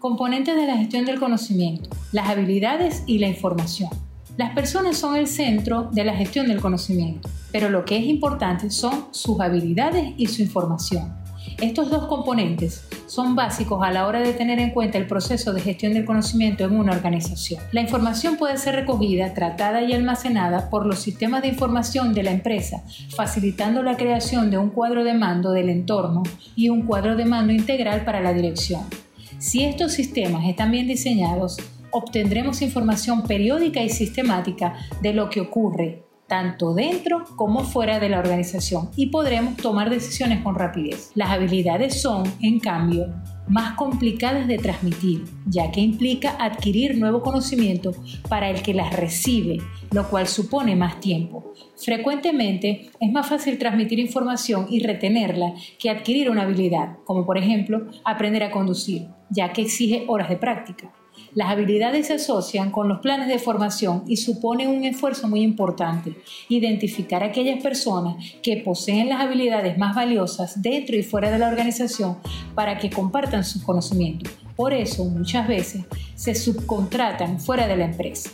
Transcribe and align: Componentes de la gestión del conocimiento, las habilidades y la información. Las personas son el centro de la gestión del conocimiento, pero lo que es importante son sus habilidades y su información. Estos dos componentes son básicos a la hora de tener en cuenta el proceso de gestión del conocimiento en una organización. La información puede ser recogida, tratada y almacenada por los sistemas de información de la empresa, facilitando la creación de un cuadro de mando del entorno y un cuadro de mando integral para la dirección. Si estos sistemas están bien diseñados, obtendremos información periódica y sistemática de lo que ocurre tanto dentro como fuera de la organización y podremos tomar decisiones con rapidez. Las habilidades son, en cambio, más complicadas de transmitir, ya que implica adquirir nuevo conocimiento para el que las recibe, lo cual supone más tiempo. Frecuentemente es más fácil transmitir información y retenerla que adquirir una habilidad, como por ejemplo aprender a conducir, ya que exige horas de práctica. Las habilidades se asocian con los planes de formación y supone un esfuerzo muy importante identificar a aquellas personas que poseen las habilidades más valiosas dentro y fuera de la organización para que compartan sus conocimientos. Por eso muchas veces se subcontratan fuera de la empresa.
Componentes 0.00 0.56
de 0.56 0.66
la 0.66 0.78
gestión 0.78 1.04
del 1.04 1.20
conocimiento, 1.20 1.90
las 2.10 2.30
habilidades 2.30 3.02
y 3.04 3.18
la 3.18 3.28
información. 3.28 3.90
Las 4.38 4.54
personas 4.54 4.96
son 4.96 5.14
el 5.14 5.26
centro 5.26 5.90
de 5.92 6.04
la 6.04 6.16
gestión 6.16 6.48
del 6.48 6.62
conocimiento, 6.62 7.28
pero 7.52 7.68
lo 7.68 7.84
que 7.84 7.98
es 7.98 8.04
importante 8.06 8.70
son 8.70 9.08
sus 9.10 9.38
habilidades 9.40 10.14
y 10.16 10.28
su 10.28 10.40
información. 10.40 11.12
Estos 11.60 11.90
dos 11.90 12.06
componentes 12.06 12.82
son 13.08 13.36
básicos 13.36 13.82
a 13.82 13.90
la 13.90 14.06
hora 14.06 14.20
de 14.20 14.32
tener 14.32 14.58
en 14.58 14.70
cuenta 14.70 14.96
el 14.96 15.06
proceso 15.06 15.52
de 15.52 15.60
gestión 15.60 15.92
del 15.92 16.06
conocimiento 16.06 16.64
en 16.64 16.78
una 16.78 16.92
organización. 16.92 17.62
La 17.72 17.82
información 17.82 18.38
puede 18.38 18.56
ser 18.56 18.76
recogida, 18.76 19.34
tratada 19.34 19.82
y 19.82 19.92
almacenada 19.92 20.70
por 20.70 20.86
los 20.86 21.00
sistemas 21.00 21.42
de 21.42 21.48
información 21.48 22.14
de 22.14 22.22
la 22.22 22.30
empresa, 22.30 22.82
facilitando 23.14 23.82
la 23.82 23.98
creación 23.98 24.50
de 24.50 24.56
un 24.56 24.70
cuadro 24.70 25.04
de 25.04 25.12
mando 25.12 25.50
del 25.50 25.68
entorno 25.68 26.22
y 26.56 26.70
un 26.70 26.86
cuadro 26.86 27.16
de 27.16 27.26
mando 27.26 27.52
integral 27.52 28.06
para 28.06 28.22
la 28.22 28.32
dirección. 28.32 28.80
Si 29.40 29.64
estos 29.64 29.94
sistemas 29.94 30.46
están 30.46 30.70
bien 30.70 30.86
diseñados, 30.86 31.56
obtendremos 31.92 32.60
información 32.60 33.22
periódica 33.22 33.82
y 33.82 33.88
sistemática 33.88 34.74
de 35.00 35.14
lo 35.14 35.30
que 35.30 35.40
ocurre 35.40 36.04
tanto 36.26 36.74
dentro 36.74 37.24
como 37.36 37.64
fuera 37.64 37.98
de 37.98 38.10
la 38.10 38.18
organización 38.18 38.90
y 38.96 39.06
podremos 39.06 39.56
tomar 39.56 39.88
decisiones 39.88 40.42
con 40.42 40.56
rapidez. 40.56 41.10
Las 41.14 41.30
habilidades 41.30 42.02
son, 42.02 42.24
en 42.42 42.60
cambio, 42.60 43.06
más 43.50 43.74
complicadas 43.74 44.46
de 44.46 44.58
transmitir, 44.58 45.24
ya 45.46 45.72
que 45.72 45.80
implica 45.80 46.36
adquirir 46.38 46.96
nuevo 46.96 47.20
conocimiento 47.20 47.92
para 48.28 48.48
el 48.48 48.62
que 48.62 48.74
las 48.74 48.94
recibe, 48.96 49.58
lo 49.90 50.08
cual 50.08 50.28
supone 50.28 50.76
más 50.76 51.00
tiempo. 51.00 51.52
Frecuentemente 51.76 52.90
es 53.00 53.12
más 53.12 53.28
fácil 53.28 53.58
transmitir 53.58 53.98
información 53.98 54.68
y 54.70 54.80
retenerla 54.80 55.54
que 55.80 55.90
adquirir 55.90 56.30
una 56.30 56.42
habilidad, 56.42 56.98
como 57.04 57.26
por 57.26 57.38
ejemplo 57.38 57.88
aprender 58.04 58.44
a 58.44 58.52
conducir, 58.52 59.08
ya 59.30 59.52
que 59.52 59.62
exige 59.62 60.04
horas 60.06 60.28
de 60.28 60.36
práctica. 60.36 60.92
Las 61.34 61.50
habilidades 61.50 62.08
se 62.08 62.14
asocian 62.14 62.72
con 62.72 62.88
los 62.88 62.98
planes 62.98 63.28
de 63.28 63.38
formación 63.38 64.02
y 64.08 64.16
supone 64.16 64.66
un 64.66 64.84
esfuerzo 64.84 65.28
muy 65.28 65.42
importante 65.42 66.16
identificar 66.48 67.22
a 67.22 67.26
aquellas 67.26 67.62
personas 67.62 68.16
que 68.42 68.56
poseen 68.56 69.08
las 69.08 69.20
habilidades 69.20 69.78
más 69.78 69.94
valiosas 69.94 70.60
dentro 70.60 70.96
y 70.96 71.04
fuera 71.04 71.30
de 71.30 71.38
la 71.38 71.48
organización 71.48 72.16
para 72.54 72.78
que 72.78 72.90
compartan 72.90 73.44
sus 73.44 73.62
conocimientos. 73.62 74.32
Por 74.56 74.72
eso 74.72 75.04
muchas 75.04 75.46
veces 75.46 75.84
se 76.16 76.34
subcontratan 76.34 77.38
fuera 77.38 77.68
de 77.68 77.76
la 77.76 77.84
empresa. 77.84 78.30